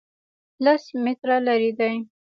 [0.63, 1.93] لس متره لرې دی